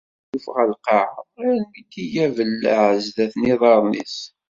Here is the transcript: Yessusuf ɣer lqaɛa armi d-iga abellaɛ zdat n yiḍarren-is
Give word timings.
Yessusuf 0.07 0.45
ɣer 0.55 0.65
lqaɛa 0.73 1.19
armi 1.47 1.81
d-iga 1.91 2.21
abellaɛ 2.27 2.85
zdat 3.05 3.33
n 3.37 3.41
yiḍarren-is 3.47 4.17